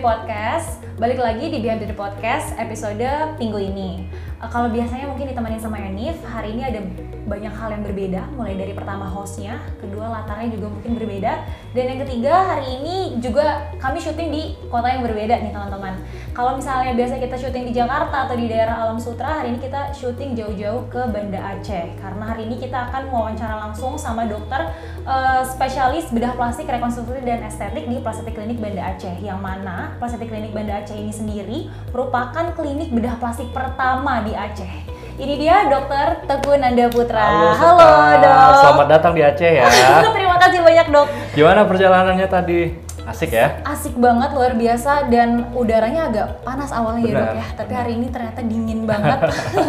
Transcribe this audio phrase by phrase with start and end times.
[0.00, 0.80] Beauty Podcast.
[0.96, 4.08] Balik lagi di Beyond Beauty Podcast episode minggu ini.
[4.40, 6.80] Uh, kalau biasanya mungkin ditemani sama Enif, hari ini ada
[7.28, 8.24] banyak hal yang berbeda.
[8.32, 11.44] Mulai dari pertama hostnya, kedua latarnya juga mungkin berbeda,
[11.76, 14.42] dan yang ketiga hari ini juga kami syuting di
[14.72, 16.00] kota yang berbeda nih teman-teman.
[16.32, 19.92] Kalau misalnya biasa kita syuting di Jakarta atau di daerah Alam Sutra, hari ini kita
[19.92, 22.00] syuting jauh-jauh ke Banda Aceh.
[22.00, 24.72] Karena hari ini kita akan wawancara langsung sama dokter
[25.10, 29.18] uh, spesialis bedah plastik, rekonstruksi dan estetik di Plastik Klinik Banda Aceh.
[29.18, 31.58] Yang mana Plastik Klinik Banda Aceh ini sendiri
[31.90, 34.86] merupakan klinik bedah plastik pertama di Aceh.
[35.20, 37.20] Ini dia Dokter Teguh Nanda Putra.
[37.20, 38.52] Halo, Halo dok.
[38.64, 39.68] Selamat datang di Aceh ya.
[40.16, 41.06] Terima kasih banyak dok.
[41.36, 42.60] Gimana perjalanannya tadi?
[43.10, 43.58] Asik ya?
[43.62, 47.46] Asik banget luar biasa dan udaranya agak panas awalnya ya dok Benar, ya.
[47.52, 47.80] Tapi benar.
[47.82, 49.18] hari ini ternyata dingin banget.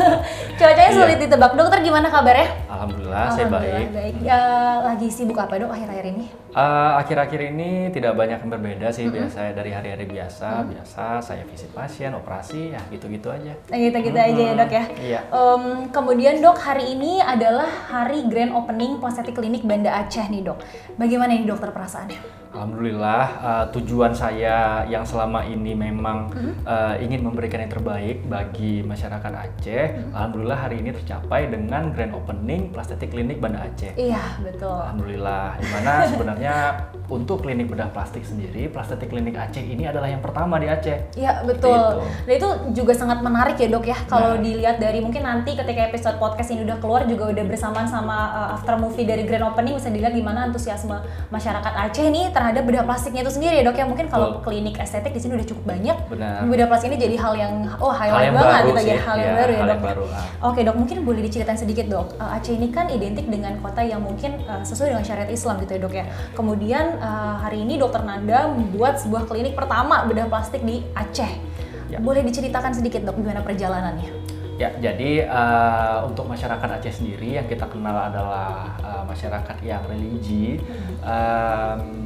[0.61, 0.95] Cuacanya Iya.
[0.95, 1.51] sulit ditebak.
[1.53, 2.47] Dokter gimana kabarnya?
[2.67, 3.87] Alhamdulillah, saya Alhamdulillah, baik.
[3.91, 4.13] baik.
[4.21, 4.41] Ya,
[4.83, 6.25] lagi sibuk apa dok akhir-akhir ini?
[6.51, 10.61] Eh, Akhir-akhir ini tidak banyak yang berbeda sih biasanya dari hari-hari biasa.
[10.63, 13.57] Biasa saya visit pasien, operasi, ya gitu-gitu aja.
[13.65, 14.83] Nah, gitu-gitu aja ya dok ya.
[14.93, 15.19] Iya.
[15.25, 20.61] Em, kemudian dok hari ini adalah hari grand opening Plastik Klinik Banda Aceh nih dok.
[20.93, 22.19] Bagaimana nih dokter perasaannya?
[22.51, 26.27] Alhamdulillah eh, tujuan saya yang selama ini memang
[26.67, 30.11] eh, ingin memberikan yang terbaik bagi masyarakat Aceh.
[30.11, 33.95] Alhamdulillah hari ini tercapai dengan grand opening Plastik Klinik Banda Aceh.
[33.95, 34.67] Iya betul.
[34.67, 36.55] Alhamdulillah, di mana sebenarnya
[37.11, 41.11] untuk klinik bedah plastik sendiri, Plastik Klinik Aceh ini adalah yang pertama di Aceh.
[41.15, 41.75] Iya betul.
[41.75, 41.99] Itu.
[42.27, 43.97] Dan itu juga sangat menarik ya dok ya.
[44.07, 44.39] Kalau Nah.
[44.39, 48.55] dilihat dari mungkin nanti ketika episode podcast ini udah keluar juga udah bersamaan sama uh,
[48.55, 50.95] after movie dari grand opening bisa dilihat gimana antusiasme
[51.27, 53.85] masyarakat Aceh nih terhadap bedah plastiknya itu sendiri ya dok ya.
[53.85, 54.41] Mungkin kalau Betul.
[54.49, 55.97] klinik estetik di sini udah cukup banyak.
[56.09, 56.49] Benar.
[56.49, 58.99] Bedah plastik ini jadi hal yang oh Hal highlight yang banget baru gitu ya sih,
[59.05, 59.71] hal yang ya, baru ya hal dok.
[59.71, 60.25] yang baru, ah.
[60.49, 62.07] Oke dok mungkin boleh diceritain sedikit dok.
[62.17, 65.71] Uh, Aceh ini kan identik dengan kota yang mungkin uh, sesuai dengan syariat Islam gitu
[65.77, 66.05] ya dok ya.
[66.33, 71.31] Kemudian uh, hari ini dokter Nanda membuat sebuah klinik pertama bedah plastik di Aceh.
[71.91, 71.99] Ya.
[72.01, 74.31] Boleh diceritakan sedikit dok gimana perjalanannya?
[74.61, 80.61] Ya, jadi eh, untuk masyarakat Aceh sendiri yang kita kenal adalah eh, masyarakat yang religi.
[81.01, 82.00] em,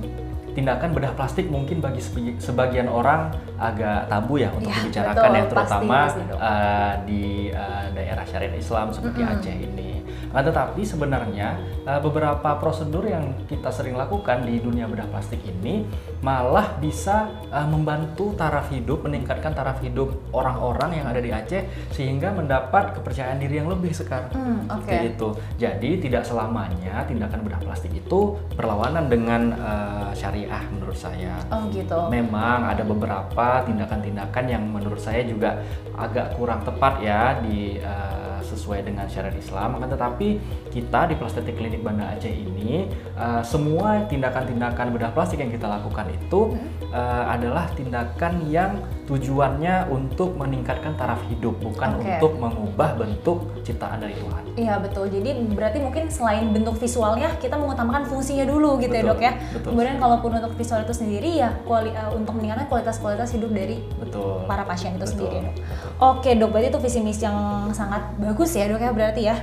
[0.55, 1.99] tindakan bedah plastik mungkin bagi
[2.39, 3.29] sebagian orang
[3.59, 6.37] agak tabu ya untuk Ya, dibicarakan betul, ya pasti, terutama pasti, dok.
[6.39, 9.91] eh, di eh, daerah syariat Islam seperti Aceh ini.
[10.35, 11.55] Nah, tetapi sebenarnya
[11.87, 15.87] eh, beberapa prosedur yang kita sering lakukan di dunia bedah plastik ini
[16.19, 21.63] malah bisa eh, membantu taraf hidup, meningkatkan taraf hidup orang-orang yang ada di Aceh
[21.95, 24.35] sehingga mendapat kepercayaan diri yang lebih sekarang.
[24.35, 24.67] Hmm.
[24.83, 25.29] Seperti itu.
[25.55, 31.39] Jadi tidak selamanya tindakan bedah plastik itu berlawanan dengan eh, syariah menurut saya.
[31.47, 32.11] Oh gitu.
[32.11, 35.63] Memang ada beberapa tindakan-tindakan yang menurut saya juga
[35.95, 39.81] agak kurang tepat ya di eh, sesuai dengan syariat Islam.
[39.81, 40.37] Akan tetapi
[40.69, 42.85] kita di Plastik Klinik Banda Aceh ini
[43.17, 46.53] eh, semua tindakan-tindakan bedah plastik yang kita lakukan itu
[46.93, 52.17] eh, adalah tindakan yang tujuannya untuk meningkatkan taraf hidup, bukan Oke.
[52.17, 54.43] untuk mengubah bentuk ciptaan dari Tuhan.
[54.57, 55.11] Iya betul.
[55.13, 59.33] Jadi berarti mungkin selain bentuk visualnya kita mengutamakan fungsinya dulu gitu ya Betul, dok ya.
[59.53, 63.77] betul Kemudian kalaupun untuk visual itu sendiri ya kuali, eh, untuk meningkatkan kualitas-kualitas hidup dari
[64.01, 64.47] Betul.
[64.49, 65.53] para pasien itu Betul, sendiri ya dok.
[65.53, 65.89] betul.
[66.01, 67.37] Oke dok, berarti itu visi misi yang
[67.71, 69.35] sangat bagus ya dok ya berarti ya.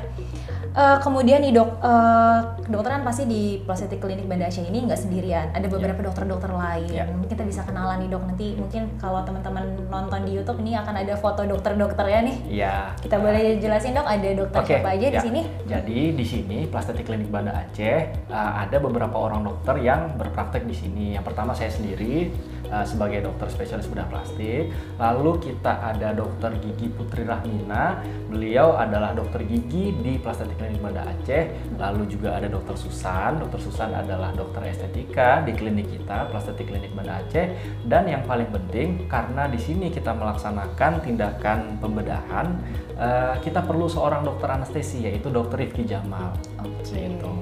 [0.72, 1.84] Eh, kemudian nih dok,
[2.72, 6.88] dokter kan pasti di Plastik Klinik Banda Aceh ini nggak sendirian, ada beberapa dokter-dokter lain.
[6.88, 7.04] Ya.
[7.04, 8.24] Mungkin kita bisa kenalan nih dok.
[8.24, 12.36] Nanti mungkin kalau teman-teman nonton di YouTube ini akan ada foto dokter-dokternya nih.
[12.48, 12.74] Iya.
[13.04, 15.22] Kita boleh jelasin dok, ada dokter Oke, siapa aja di ya.
[15.22, 15.40] sini?
[15.68, 20.72] Jadi di sini Plastik Klinik Banda Aceh uh, ada beberapa orang dokter yang berpraktek di
[20.72, 21.04] sini.
[21.20, 22.32] Yang pertama saya sendiri
[22.68, 24.70] uh, sebagai dokter spesialis bedah plastik.
[25.00, 28.02] Lalu kita ada dokter gigi Putri Rahmina.
[28.28, 31.76] Beliau adalah dokter gigi di Plastik Klinik Banda Aceh.
[31.76, 33.40] Lalu juga ada dokter Susan.
[33.40, 37.52] Dokter Susan adalah dokter estetika di klinik kita Plastik Klinik Banda Aceh.
[37.84, 42.46] Dan yang paling penting karena di sini kita melaksanakan tindakan pembedahan,
[42.96, 46.32] uh, kita perlu seorang dokter anestesi yaitu dokter Rifki Jamal.
[46.60, 46.96] Oke.
[46.96, 47.32] Gitu.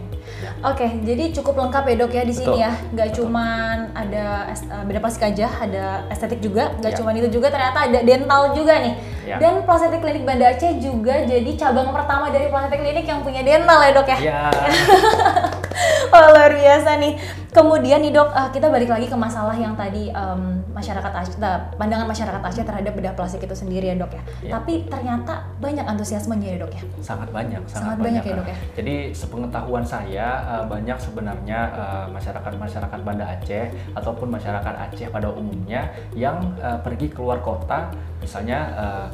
[0.60, 2.64] Oke, jadi cukup lengkap ya dok ya di sini Betul.
[2.64, 2.72] ya.
[2.92, 3.18] Nggak Betul.
[3.24, 6.72] cuman ada eh, beda plastik aja, ada estetik juga.
[6.80, 6.98] Nggak Ya.
[7.00, 8.94] cuman itu juga, ternyata ada dental juga nih.
[9.20, 9.36] Ya.
[9.38, 13.78] Dan Plastik Klinik Banda Aceh juga jadi cabang pertama dari Plastik Klinik yang punya dental
[13.78, 14.18] ya dok ya.
[14.18, 14.40] Ya,
[16.10, 17.14] Oh, luar biasa nih.
[17.50, 21.60] Kemudian nih dok, eh, kita balik lagi ke masalah yang tadi em, masyarakat Aceh, eh,
[21.74, 24.22] pandangan masyarakat Aceh terhadap bedah plastik itu sendiri ya dok ya.
[24.42, 24.52] Ya.
[24.58, 26.82] Tapi ternyata banyak antusiasmenya ya dok ya.
[27.02, 28.56] sangat banyak, Sangat banyak ya, Dok, ya?
[28.78, 33.64] Jadi sepengetahuan saya eh, banyak sebenarnya eh, masyarakat-masyarakat Banda Aceh
[33.94, 38.58] ataupun masyarakat Aceh pada umumnya yang eh, pergi keluar kota, misalnya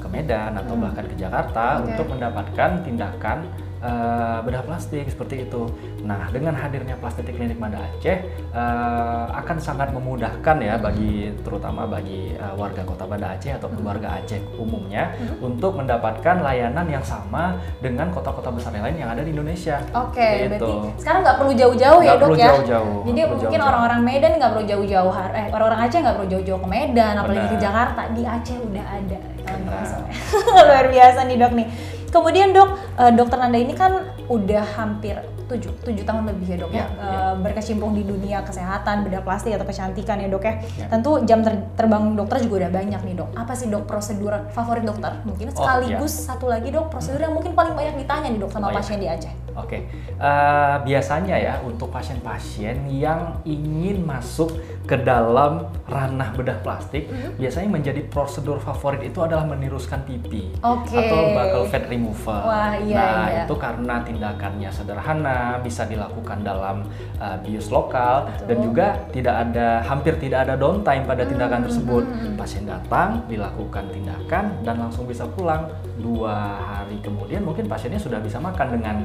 [0.02, 0.82] ke Medan atau Hmm.
[0.90, 1.94] bahkan ke Jakarta Oke.
[1.94, 3.38] untuk mendapatkan tindakan
[3.82, 5.68] uh, bedah plastik seperti itu.
[6.06, 8.16] Nah, dengan hadirnya plastik klinik Banda Aceh
[8.54, 13.88] uh, akan sangat memudahkan ya bagi terutama bagi uh, warga Kota Banda Aceh ataupun hmm.
[13.88, 15.44] warga Aceh umumnya hmm.
[15.44, 19.82] untuk mendapatkan layanan yang sama dengan kota-kota besar yang lain yang ada di Indonesia.
[19.92, 22.48] Oke, okay, berarti sekarang nggak perlu jauh-jauh ya dok ya.
[22.54, 23.00] Jauh-jauh.
[23.06, 26.68] Jadi perlu mungkin orang-orang Medan nggak perlu jauh-jauh, eh orang-orang Aceh nggak perlu jauh-jauh ke
[26.68, 28.02] Medan, apalagi ke Jakarta.
[28.14, 29.18] Di Aceh udah ada.
[30.66, 31.66] Luar biasa nih dok nih.
[32.10, 36.70] Kemudian dok, uh, dokter Nanda ini kan udah hampir tujuh, tujuh tahun lebih ya dok
[36.74, 37.18] ya, ya, uh, ya.
[37.38, 40.54] berkecimpung di dunia kesehatan, bedah plastik atau kecantikan ya dok ya.
[40.74, 40.86] ya.
[40.90, 43.30] Tentu jam ter terbang dokter juga udah banyak nih dok.
[43.38, 45.22] Apa sih dok prosedur favorit dokter?
[45.22, 46.26] Mungkin oh, sekaligus oh, ya.
[46.34, 49.02] satu lagi dok prosedur yang mungkin paling banyak ditanya nih dok sama oh, pasien ya.
[49.02, 49.45] di Aceh.
[49.56, 49.80] Oke, okay.
[50.20, 54.52] uh, eh, biasanya ya untuk pasien-pasien yang ingin masuk
[54.84, 57.32] ke dalam ranah bedah plastik, mm -hmm.
[57.40, 61.08] biasanya menjadi prosedur favorit itu adalah meniruskan pipi okay.
[61.08, 62.42] atau buccal fat removal.
[62.44, 63.42] Wah, iya, nah iya.
[63.48, 66.84] itu karena tindakannya sederhana, bisa dilakukan dalam
[67.16, 68.46] uh, bius lokal Betul.
[68.46, 72.04] dan juga tidak ada hampir tidak ada downtime pada tindakan hmm, tersebut.
[72.04, 72.34] Hmm.
[72.36, 75.66] Pasien datang, dilakukan tindakan dan langsung bisa pulang
[75.96, 78.96] dua hari kemudian mungkin pasiennya sudah bisa makan dengan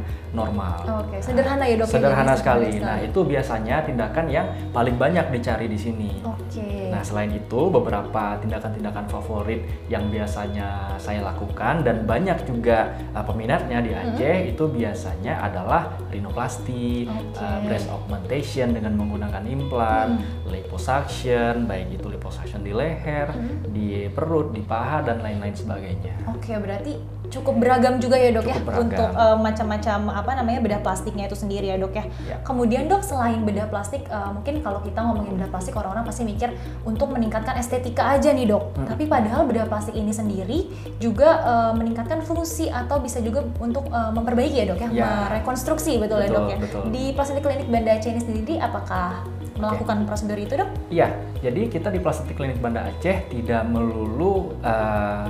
[0.42, 0.78] normal.
[0.82, 1.20] Oke, okay.
[1.22, 1.88] sederhana ya dok.
[1.88, 2.70] Ya, sederhana sekali.
[2.82, 6.10] Nah itu biasanya tindakan yang paling banyak dicari di sini.
[6.26, 6.60] Oke.
[6.60, 6.90] Okay.
[6.92, 13.80] Nah selain itu beberapa tindakan-tindakan favorit yang biasanya saya lakukan dan banyak juga uh, peminatnya
[13.80, 14.52] di Aceh hmm.
[14.52, 17.42] itu biasanya adalah rinoplasti, okay.
[17.42, 20.52] uh, breast augmentation dengan menggunakan implan, hmm.
[20.52, 23.72] liposuction, baik itu liposuction di leher, hmm.
[23.72, 26.28] di perut, di paha dan lain-lain sebagainya.
[26.28, 26.94] Oke, okay, berarti
[27.32, 31.72] cukup beragam juga ya dok ya untuk uh, macam-macam apa namanya bedah plastiknya itu sendiri
[31.72, 32.06] ya dok ya.
[32.28, 32.36] ya.
[32.44, 36.52] Kemudian dok selain bedah plastik uh, mungkin kalau kita ngomongin bedah plastik orang-orang pasti mikir
[36.84, 38.76] untuk meningkatkan estetika aja nih dok.
[38.76, 38.88] Hmm.
[38.92, 40.68] Tapi padahal bedah plastik ini sendiri
[41.00, 45.08] juga uh, meningkatkan fungsi atau bisa juga untuk uh, memperbaiki ya dok ya, ya.
[45.32, 46.58] merekonstruksi betul, betul ya dok ya.
[46.60, 46.82] Betul.
[46.92, 49.24] Di plastik klinik Banda Aceh ini sendiri apakah
[49.62, 50.08] melakukan okay.
[50.10, 50.70] prosedur itu dok?
[50.90, 51.08] Iya,
[51.40, 55.30] jadi kita di plastik klinik Banda Aceh tidak melulu uh,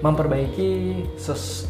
[0.00, 1.04] memperbaiki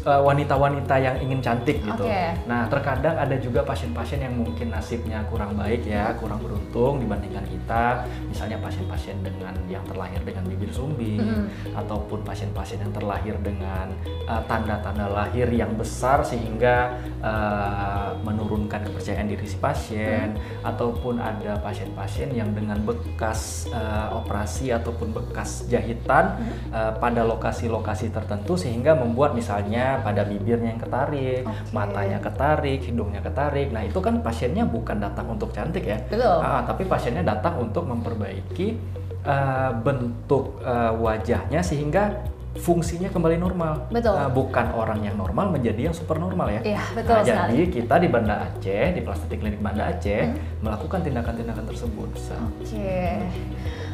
[0.07, 2.05] uh, wanita-wanita yang ingin cantik gitu.
[2.07, 2.35] Okay.
[2.47, 8.07] Nah, terkadang ada juga pasien-pasien yang mungkin nasibnya kurang baik ya, kurang beruntung dibandingkan kita.
[8.31, 11.75] Misalnya pasien-pasien dengan yang terlahir dengan bibir sumbing mm.
[11.75, 13.91] ataupun pasien-pasien yang terlahir dengan
[14.27, 20.63] uh, tanda-tanda uh, lahir yang besar sehingga uh, menurunkan kepercayaan diri si pasien mm.
[20.63, 26.51] ataupun ada pasien-pasien yang dengan bekas uh, operasi ataupun bekas jahitan mm.
[26.71, 31.73] uh, pada lokasi-lokasi tertentu tertentu sehingga membuat misalnya pada bibirnya yang ketarik, okay.
[31.73, 33.73] matanya ketarik, hidungnya ketarik.
[33.73, 36.37] Nah itu kan pasiennya bukan datang untuk cantik ya, Betul.
[36.37, 38.77] Ah, tapi pasiennya datang untuk memperbaiki
[39.25, 43.87] uh, bentuk uh, wajahnya sehingga fungsinya kembali normal.
[43.87, 44.11] Betul.
[44.11, 46.61] Uh, bukan orang yang normal menjadi yang super normal ya.
[46.75, 47.51] Iya, betul nah, sekali.
[47.55, 50.59] Jadi kita di Banda Aceh, di Plastik Klinik Banda Aceh hmm.
[50.59, 52.09] melakukan tindakan-tindakan tersebut.
[52.11, 52.35] Oke.
[52.67, 53.15] Okay.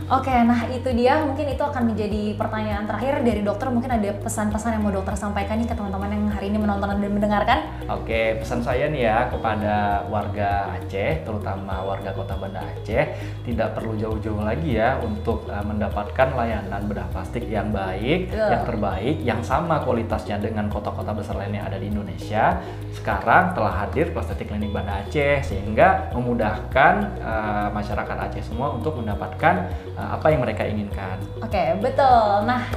[0.08, 3.68] Oke, nah itu dia mungkin itu akan menjadi pertanyaan terakhir dari dokter.
[3.68, 7.12] Mungkin ada pesan-pesan yang mau dokter sampaikan nih ke teman-teman yang hari ini menonton dan
[7.12, 7.68] mendengarkan.
[7.92, 13.04] Oke, pesan saya nih ya kepada warga Aceh, terutama warga Kota Banda Aceh,
[13.44, 18.56] tidak perlu jauh-jauh lagi ya untuk uh, mendapatkan layanan bedah plastik yang baik, yeah.
[18.56, 22.64] yang terbaik, yang sama kualitasnya dengan kota-kota besar lain yang ada di Indonesia.
[22.96, 29.68] Sekarang telah hadir Plastik Klinik Banda Aceh sehingga memudahkan uh, masyarakat Aceh semua untuk mendapatkan
[29.98, 31.18] uh, apa yang mereka inginkan.
[31.42, 32.46] Oke, okay, betul.
[32.46, 32.70] Nah,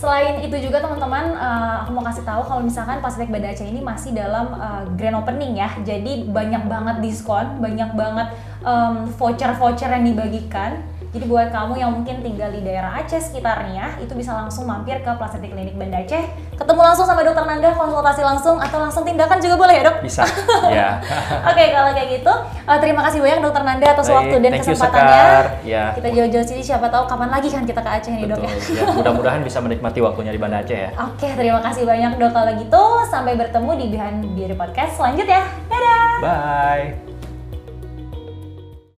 [0.00, 3.84] selain itu juga teman-teman, uh, aku mau kasih tahu kalau misalkan Pasifik Banda Aceh ini
[3.84, 5.70] masih dalam uh, grand opening ya.
[5.84, 8.32] Jadi banyak banget diskon, banyak banget
[8.64, 14.16] um, voucher-voucher yang dibagikan jadi buat kamu yang mungkin tinggal di daerah Aceh sekitarnya, itu
[14.16, 16.24] bisa langsung mampir ke Plastik Klinik Banda Aceh,
[16.56, 20.00] ketemu langsung sama dokter Nanda, konsultasi langsung atau langsung tindakan juga boleh ya dok?
[20.00, 20.24] Bisa,
[20.72, 21.04] ya.
[21.44, 22.32] Oke okay, kalau kayak gitu,
[22.64, 25.24] uh, terima kasih banyak dokter Nanda atas Baik, waktu dan kesempatannya.
[25.68, 25.84] Ya.
[25.92, 28.52] Kita jauh-jauh sini, siapa tahu kapan lagi kan kita ke Aceh nih dok ya.
[28.80, 30.90] ya Mudah-mudahan bisa menikmati waktunya di Banda Aceh ya.
[30.96, 32.82] Oke, okay, terima kasih banyak dok kalau gitu.
[33.12, 35.44] Sampai bertemu di Behind Beauty Podcast selanjutnya.
[35.68, 36.08] Dadah.
[36.24, 37.11] Bye.